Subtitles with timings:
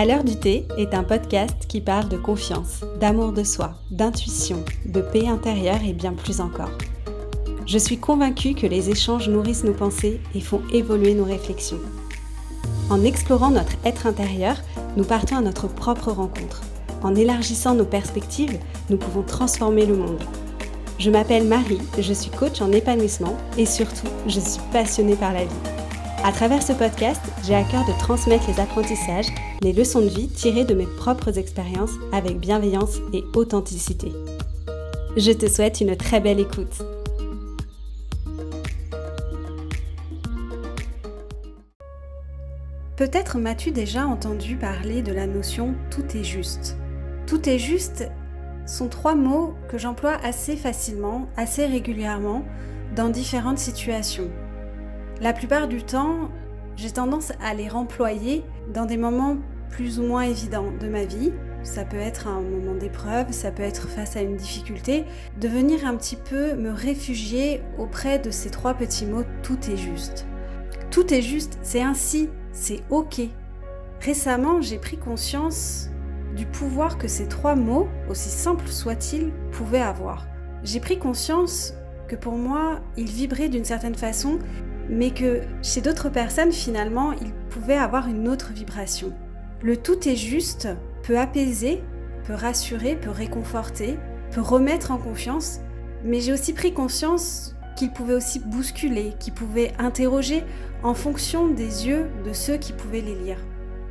[0.00, 4.64] À l'heure du thé est un podcast qui parle de confiance, d'amour de soi, d'intuition,
[4.86, 6.70] de paix intérieure et bien plus encore.
[7.66, 11.80] Je suis convaincue que les échanges nourrissent nos pensées et font évoluer nos réflexions.
[12.88, 14.56] En explorant notre être intérieur,
[14.96, 16.62] nous partons à notre propre rencontre.
[17.02, 20.22] En élargissant nos perspectives, nous pouvons transformer le monde.
[20.98, 25.44] Je m'appelle Marie, je suis coach en épanouissement et surtout, je suis passionnée par la
[25.44, 25.60] vie.
[26.24, 29.28] À travers ce podcast, j'ai à cœur de transmettre les apprentissages,
[29.62, 34.12] les leçons de vie tirées de mes propres expériences avec bienveillance et authenticité.
[35.16, 36.82] Je te souhaite une très belle écoute.
[42.96, 46.76] Peut-être m'as-tu déjà entendu parler de la notion tout est juste.
[47.26, 48.08] Tout est juste
[48.66, 52.44] sont trois mots que j'emploie assez facilement, assez régulièrement,
[52.94, 54.30] dans différentes situations.
[55.20, 56.30] La plupart du temps,
[56.80, 59.36] j'ai tendance à les remployer dans des moments
[59.68, 61.30] plus ou moins évidents de ma vie.
[61.62, 65.04] Ça peut être un moment d'épreuve, ça peut être face à une difficulté,
[65.38, 69.76] de venir un petit peu me réfugier auprès de ces trois petits mots tout est
[69.76, 70.26] juste.
[70.90, 73.20] Tout est juste, c'est ainsi, c'est ok.
[74.00, 75.90] Récemment, j'ai pris conscience
[76.34, 80.26] du pouvoir que ces trois mots, aussi simples soient-ils, pouvaient avoir.
[80.64, 81.74] J'ai pris conscience
[82.08, 84.38] que pour moi, ils vibraient d'une certaine façon
[84.90, 89.12] mais que chez d'autres personnes, finalement, il pouvait avoir une autre vibration.
[89.62, 90.68] Le tout est juste
[91.04, 91.82] peut apaiser,
[92.24, 93.96] peut rassurer, peut réconforter,
[94.32, 95.60] peut remettre en confiance,
[96.04, 100.44] mais j'ai aussi pris conscience qu'il pouvait aussi bousculer, qu'il pouvait interroger
[100.82, 103.38] en fonction des yeux de ceux qui pouvaient les lire.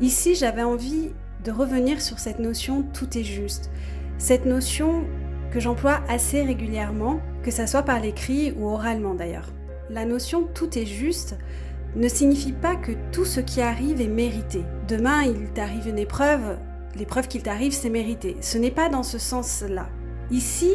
[0.00, 1.10] Ici, j'avais envie
[1.44, 3.70] de revenir sur cette notion tout est juste,
[4.18, 5.04] cette notion
[5.52, 9.52] que j'emploie assez régulièrement, que ce soit par l'écrit ou oralement d'ailleurs.
[9.90, 11.36] La notion tout est juste
[11.94, 14.62] ne signifie pas que tout ce qui arrive est mérité.
[14.88, 16.58] Demain, il t'arrive une épreuve,
[16.96, 18.36] l'épreuve qu'il t'arrive, c'est mérité.
[18.40, 19.88] Ce n'est pas dans ce sens-là.
[20.30, 20.72] Ici,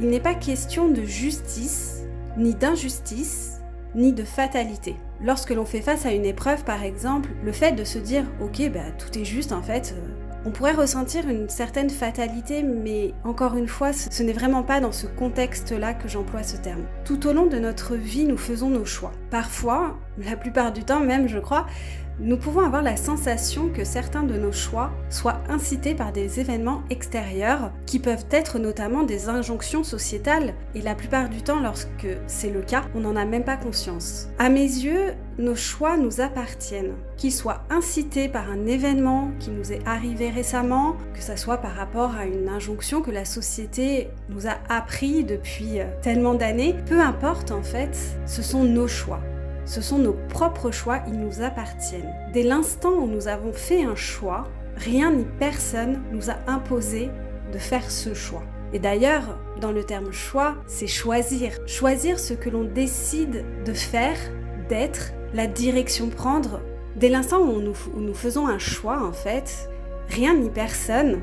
[0.00, 2.04] il n'est pas question de justice,
[2.36, 3.60] ni d'injustice,
[3.94, 4.96] ni de fatalité.
[5.22, 8.70] Lorsque l'on fait face à une épreuve, par exemple, le fait de se dire, ok,
[8.72, 13.54] bah, tout est juste en fait, euh, on pourrait ressentir une certaine fatalité, mais encore
[13.54, 16.84] une fois, ce n'est vraiment pas dans ce contexte-là que j'emploie ce terme.
[17.04, 19.12] Tout au long de notre vie, nous faisons nos choix.
[19.30, 21.66] Parfois, la plupart du temps même, je crois,
[22.18, 26.82] nous pouvons avoir la sensation que certains de nos choix soient incités par des événements
[26.88, 32.50] extérieurs qui peuvent être notamment des injonctions sociétales et la plupart du temps lorsque c'est
[32.50, 34.30] le cas, on n'en a même pas conscience.
[34.38, 39.72] À mes yeux, nos choix nous appartiennent, qu'ils soient incités par un événement qui nous
[39.72, 44.46] est arrivé récemment, que ce soit par rapport à une injonction que la société nous
[44.48, 47.96] a appris depuis euh, tellement d'années, peu importe en fait,
[48.26, 49.20] ce sont nos choix.
[49.64, 52.14] Ce sont nos propres choix, ils nous appartiennent.
[52.32, 54.44] Dès l'instant où nous avons fait un choix,
[54.76, 57.10] rien ni personne nous a imposé
[57.52, 58.42] de faire ce choix.
[58.72, 61.52] Et d'ailleurs, dans le terme choix, c'est choisir.
[61.66, 64.18] Choisir ce que l'on décide de faire,
[64.68, 66.60] d'être, la direction prendre.
[66.96, 69.68] Dès l'instant où, nous, faisons un choix, en fait,
[70.08, 71.20] rien ni personne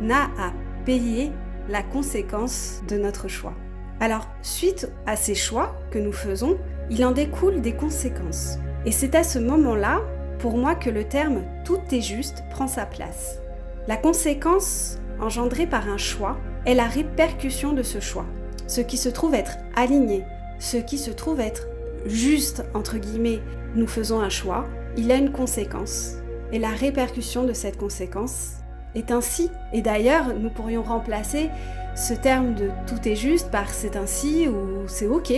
[0.00, 0.52] n'a à
[0.84, 1.32] payer
[1.68, 3.54] la conséquence de notre choix.
[3.98, 6.58] Alors, suite à ces choix que nous faisons,
[6.90, 8.58] il en découle des conséquences.
[8.84, 10.00] Et c'est à ce moment-là,
[10.38, 13.40] pour moi, que le terme tout est juste prend sa place.
[13.88, 16.36] La conséquence engendrée par un choix
[16.66, 18.26] est la répercussion de ce choix.
[18.66, 20.24] Ce qui se trouve être aligné,
[20.58, 21.66] ce qui se trouve être
[22.06, 23.40] juste, entre guillemets,
[23.74, 26.16] nous faisons un choix, il a une conséquence.
[26.52, 28.56] Et la répercussion de cette conséquence
[28.94, 29.50] est ainsi.
[29.72, 31.50] Et d'ailleurs, nous pourrions remplacer
[31.94, 35.32] ce terme de tout est juste par c'est ainsi ou c'est ok.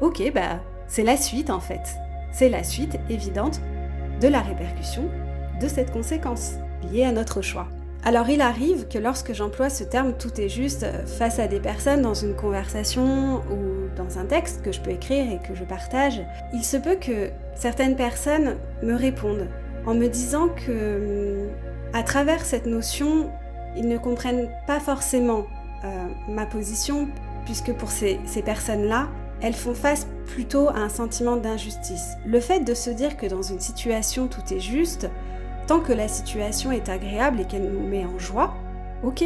[0.00, 1.96] Ok, bah c'est la suite en fait.
[2.32, 3.60] C'est la suite évidente
[4.20, 5.08] de la répercussion
[5.60, 6.54] de cette conséquence
[6.92, 7.68] liée à notre choix.
[8.04, 12.02] Alors il arrive que lorsque j'emploie ce terme tout est juste face à des personnes
[12.02, 13.77] dans une conversation ou
[14.16, 17.96] un texte que je peux écrire et que je partage, il se peut que certaines
[17.96, 19.48] personnes me répondent
[19.86, 21.48] en me disant que
[21.92, 23.30] à travers cette notion,
[23.76, 25.46] ils ne comprennent pas forcément
[25.84, 25.88] euh,
[26.28, 27.08] ma position
[27.44, 29.08] puisque pour ces personnes-là,
[29.40, 32.16] elles font face plutôt à un sentiment d'injustice.
[32.26, 35.08] Le fait de se dire que dans une situation tout est juste,
[35.66, 38.54] tant que la situation est agréable et qu'elle nous met en joie,
[39.02, 39.24] ok,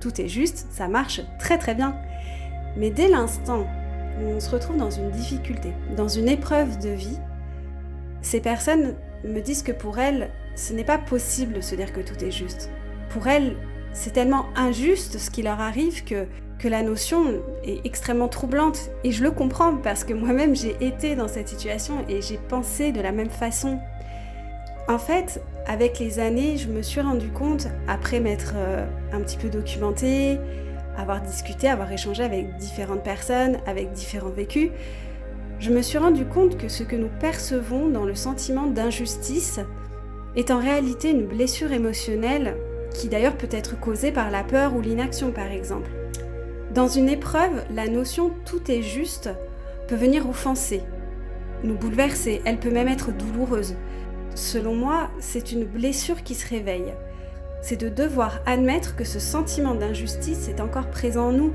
[0.00, 1.96] tout est juste, ça marche très très bien.
[2.76, 3.66] Mais dès l'instant
[4.20, 7.18] on se retrouve dans une difficulté, dans une épreuve de vie,
[8.22, 8.94] ces personnes
[9.24, 12.30] me disent que pour elles, ce n'est pas possible de se dire que tout est
[12.30, 12.70] juste.
[13.10, 13.56] Pour elles,
[13.92, 16.26] c'est tellement injuste ce qui leur arrive que
[16.58, 18.90] que la notion est extrêmement troublante.
[19.02, 22.92] Et je le comprends parce que moi-même j'ai été dans cette situation et j'ai pensé
[22.92, 23.78] de la même façon.
[24.88, 29.38] En fait, avec les années, je me suis rendu compte, après m'être euh, un petit
[29.38, 30.38] peu documentée,
[30.96, 34.70] avoir discuté, avoir échangé avec différentes personnes, avec différents vécus,
[35.60, 39.60] je me suis rendu compte que ce que nous percevons dans le sentiment d'injustice
[40.36, 42.56] est en réalité une blessure émotionnelle
[42.92, 45.90] qui d'ailleurs peut être causée par la peur ou l'inaction par exemple.
[46.74, 49.30] Dans une épreuve, la notion tout est juste
[49.86, 50.82] peut venir offenser,
[51.62, 53.74] nous bouleverser, elle peut même être douloureuse.
[54.34, 56.92] Selon moi, c'est une blessure qui se réveille.
[57.64, 61.54] C'est de devoir admettre que ce sentiment d'injustice est encore présent en nous.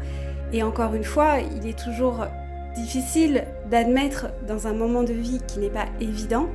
[0.51, 2.25] Et encore une fois, il est toujours
[2.73, 6.49] difficile d'admettre dans un moment de vie qui n'est pas évident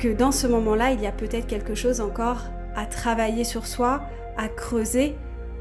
[0.00, 4.02] que dans ce moment-là, il y a peut-être quelque chose encore à travailler sur soi,
[4.36, 5.14] à creuser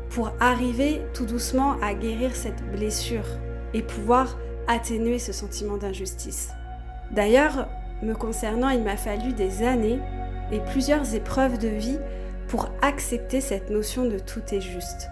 [0.09, 3.27] pour arriver tout doucement à guérir cette blessure
[3.75, 4.35] et pouvoir
[4.67, 6.49] atténuer ce sentiment d'injustice.
[7.11, 7.67] D'ailleurs,
[8.01, 9.99] me concernant, il m'a fallu des années
[10.51, 11.99] et plusieurs épreuves de vie
[12.47, 15.09] pour accepter cette notion de tout est juste.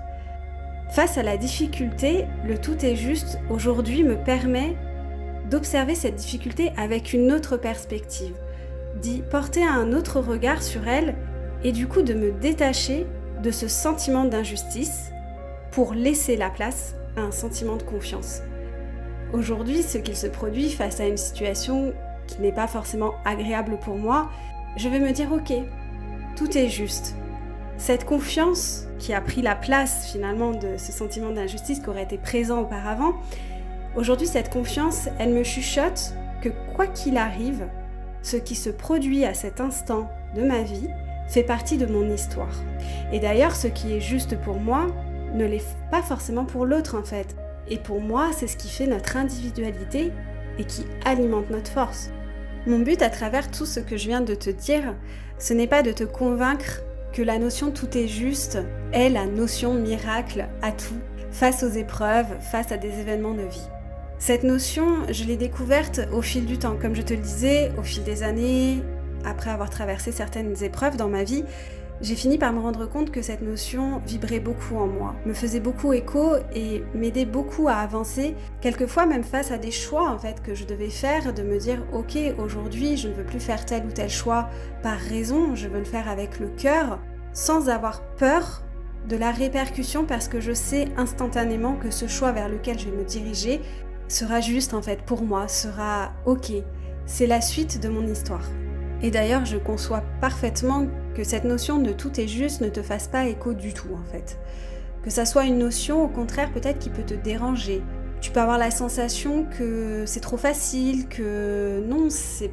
[0.91, 4.75] Face à la difficulté, le tout est juste aujourd'hui me permet
[5.49, 8.35] d'observer cette difficulté avec une autre perspective,
[9.01, 11.15] d'y porter un autre regard sur elle
[11.63, 13.05] et du coup de me détacher
[13.43, 15.11] de ce sentiment d'injustice
[15.71, 18.41] pour laisser la place à un sentiment de confiance.
[19.33, 21.93] Aujourd'hui, ce qu'il se produit face à une situation
[22.27, 24.29] qui n'est pas forcément agréable pour moi,
[24.77, 25.53] je vais me dire ok,
[26.35, 27.15] tout est juste.
[27.77, 32.17] Cette confiance qui a pris la place finalement de ce sentiment d'injustice qui aurait été
[32.17, 33.15] présent auparavant,
[33.95, 37.67] aujourd'hui cette confiance, elle me chuchote que quoi qu'il arrive,
[38.21, 40.87] ce qui se produit à cet instant de ma vie
[41.27, 42.63] fait partie de mon histoire.
[43.11, 44.87] Et d'ailleurs, ce qui est juste pour moi
[45.33, 47.35] ne l'est pas forcément pour l'autre en fait.
[47.67, 50.11] Et pour moi, c'est ce qui fait notre individualité
[50.57, 52.09] et qui alimente notre force.
[52.67, 54.95] Mon but à travers tout ce que je viens de te dire,
[55.37, 56.81] ce n'est pas de te convaincre
[57.15, 58.57] que la notion tout est juste
[58.91, 60.99] est la notion miracle à tout,
[61.31, 63.69] face aux épreuves, face à des événements de vie.
[64.19, 67.83] Cette notion, je l'ai découverte au fil du temps, comme je te le disais, au
[67.83, 68.83] fil des années,
[69.23, 71.45] après avoir traversé certaines épreuves dans ma vie,
[72.01, 75.59] j'ai fini par me rendre compte que cette notion vibrait beaucoup en moi, me faisait
[75.59, 80.41] beaucoup écho et m'aidait beaucoup à avancer, quelquefois même face à des choix en fait
[80.43, 83.85] que je devais faire, de me dire ok aujourd'hui je ne veux plus faire tel
[83.85, 84.49] ou tel choix
[84.83, 86.99] par raison, je veux le faire avec le cœur,
[87.33, 88.63] sans avoir peur
[89.07, 92.97] de la répercussion parce que je sais instantanément que ce choix vers lequel je vais
[92.97, 93.61] me diriger
[94.07, 96.51] sera juste en fait pour moi, sera ok,
[97.05, 98.43] c'est la suite de mon histoire.
[99.01, 103.07] Et d'ailleurs, je conçois parfaitement que cette notion de tout est juste ne te fasse
[103.07, 104.37] pas écho du tout en fait.
[105.03, 107.81] Que ça soit une notion au contraire peut-être qui peut te déranger.
[108.21, 112.51] Tu peux avoir la sensation que c'est trop facile, que non, c'est,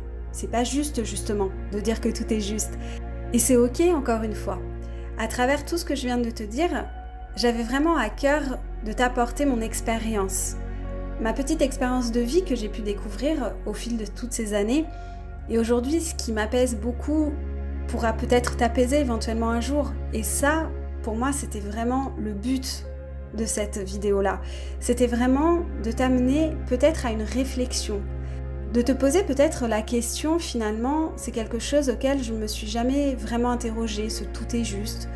[0.50, 2.78] pas juste justement de dire que tout est juste.
[3.32, 4.58] Et c'est ok encore une fois.
[5.18, 6.86] À travers tout ce que je viens de te dire,
[7.36, 10.56] j'avais vraiment à cœur de t'apporter mon expérience.
[11.20, 14.84] Ma petite expérience de vie que j'ai pu découvrir au fil de toutes ces années
[15.48, 17.32] et aujourd'hui, ce qui m'apaise beaucoup
[17.88, 19.92] pourra peut-être t'apaiser éventuellement un jour.
[20.12, 20.70] Et ça,
[21.02, 22.84] pour moi, c'était vraiment le but
[23.34, 24.40] de cette vidéo-là.
[24.80, 28.00] C'était vraiment de t'amener peut-être à une réflexion,
[28.72, 32.66] de te poser peut-être la question finalement, c'est quelque chose auquel je ne me suis
[32.66, 35.08] jamais vraiment interrogée, ce tout est juste,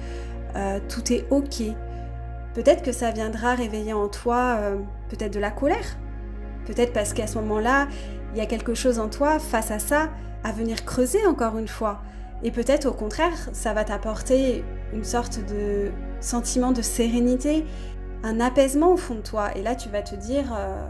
[0.56, 1.62] euh, tout est ok.
[2.54, 4.76] Peut-être que ça viendra réveiller en toi euh,
[5.08, 5.98] peut-être de la colère,
[6.66, 7.88] peut-être parce qu'à ce moment-là,
[8.36, 10.10] il y a quelque chose en toi face à ça
[10.44, 12.02] à venir creuser encore une fois.
[12.42, 14.62] Et peut-être au contraire, ça va t'apporter
[14.92, 15.90] une sorte de
[16.20, 17.64] sentiment de sérénité,
[18.22, 19.56] un apaisement au fond de toi.
[19.56, 20.86] Et là, tu vas te dire, euh,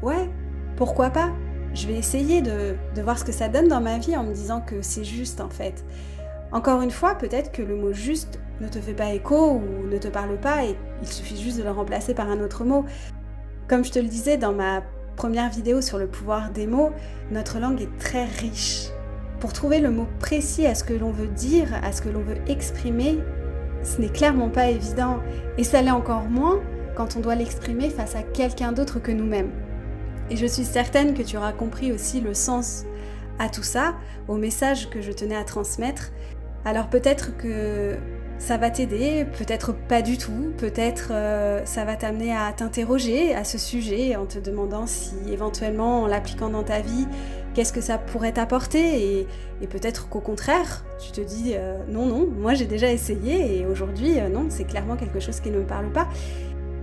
[0.00, 0.30] ouais,
[0.76, 1.30] pourquoi pas?
[1.74, 4.32] Je vais essayer de, de voir ce que ça donne dans ma vie en me
[4.32, 5.84] disant que c'est juste en fait.
[6.52, 9.98] Encore une fois, peut-être que le mot juste ne te fait pas écho ou ne
[9.98, 12.84] te parle pas et il suffit juste de le remplacer par un autre mot.
[13.66, 14.82] Comme je te le disais dans ma
[15.16, 16.90] première vidéo sur le pouvoir des mots,
[17.30, 18.90] notre langue est très riche.
[19.40, 22.20] Pour trouver le mot précis à ce que l'on veut dire, à ce que l'on
[22.20, 23.18] veut exprimer,
[23.82, 25.18] ce n'est clairement pas évident.
[25.58, 26.60] Et ça l'est encore moins
[26.94, 29.50] quand on doit l'exprimer face à quelqu'un d'autre que nous-mêmes.
[30.30, 32.84] Et je suis certaine que tu auras compris aussi le sens
[33.38, 33.94] à tout ça,
[34.28, 36.12] au message que je tenais à transmettre.
[36.64, 37.96] Alors peut-être que
[38.38, 43.44] ça va t'aider, peut-être pas du tout, peut-être euh, ça va t'amener à t'interroger à
[43.44, 47.06] ce sujet en te demandant si éventuellement en l'appliquant dans ta vie,
[47.54, 49.26] qu'est-ce que ça pourrait t'apporter
[49.60, 53.66] et, peut-être qu'au contraire, tu te dis euh, non, non, moi j'ai déjà essayé et
[53.66, 56.06] aujourd'hui, euh, non, c'est clairement quelque chose qui ne me parle pas.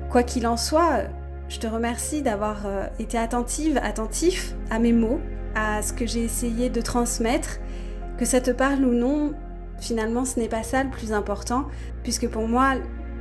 [0.09, 1.03] Quoi qu'il en soit,
[1.49, 2.65] je te remercie d'avoir
[2.99, 5.19] été attentive, attentif à mes mots,
[5.55, 7.59] à ce que j'ai essayé de transmettre
[8.17, 9.33] Que ça te parle ou non,
[9.83, 11.67] finalement, ce n'est pas ça le plus important,
[12.03, 12.75] puisque pour moi,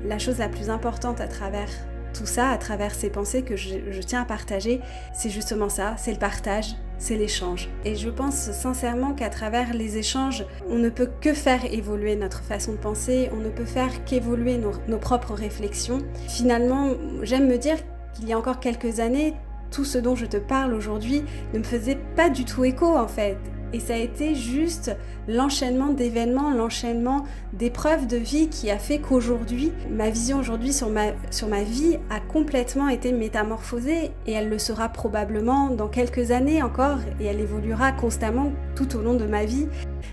[0.04, 1.69] la chose la plus importante à travers
[2.14, 4.81] tout ça, à travers ces pensées que je, tiens à partager,
[5.14, 7.71] c'est justement ça, c'est le partage, c'est l'échange.
[7.85, 12.42] Et je pense sincèrement qu'à travers les échanges, on ne peut que faire évoluer notre
[12.42, 16.00] façon de penser, on ne peut faire qu'évoluer nos propres réflexions.
[16.28, 16.90] Finalement,
[17.23, 17.76] j'aime me dire
[18.14, 19.35] qu'il y a encore quelques années,
[19.71, 23.09] tout ce dont je te parle aujourd'hui ne me faisait pas du tout écho en
[23.09, 23.38] fait.
[23.73, 24.95] Et ça a été juste
[25.29, 31.12] l'enchaînement d'événements, l'enchaînement d'épreuves de vie qui a fait qu'aujourd'hui, ma vision aujourd'hui sur ma,
[31.31, 36.62] sur ma vie a complètement été métamorphosée et elle le sera probablement dans quelques années
[36.62, 39.69] encore et elle évoluera constamment tout au long de ma vie.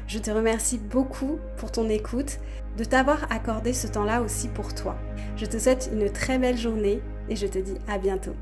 [0.08, 2.40] Je te remercie beaucoup pour ton écoute,
[2.78, 4.96] de t'avoir accordé ce temps-là aussi pour toi.
[5.36, 8.36] Je te souhaite une très belle journée et je te dis à bientôt.